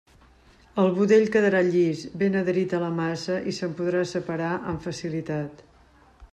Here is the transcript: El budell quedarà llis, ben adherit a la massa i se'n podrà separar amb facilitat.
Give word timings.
El 0.83 0.87
budell 0.95 1.27
quedarà 1.35 1.59
llis, 1.67 2.01
ben 2.23 2.39
adherit 2.41 2.75
a 2.77 2.81
la 2.85 2.89
massa 3.01 3.37
i 3.51 3.55
se'n 3.61 3.79
podrà 3.83 4.03
separar 4.15 4.51
amb 4.73 4.85
facilitat. 4.91 5.67